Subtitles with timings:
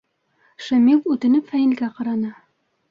[0.67, 2.37] Шамил үтенеп Фәнилгә ҡараны: